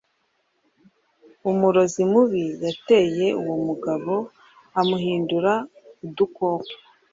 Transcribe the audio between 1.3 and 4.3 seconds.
umurozi mubi yateye uwo mugabo